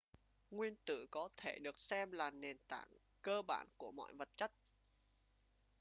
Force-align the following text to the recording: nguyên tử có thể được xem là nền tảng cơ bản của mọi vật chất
nguyên 0.51 0.75
tử 0.85 1.07
có 1.11 1.29
thể 1.37 1.59
được 1.59 1.79
xem 1.79 2.11
là 2.11 2.31
nền 2.31 2.57
tảng 2.67 2.87
cơ 3.21 3.41
bản 3.41 3.67
của 3.77 3.91
mọi 3.91 4.13
vật 4.13 4.29
chất 4.37 4.51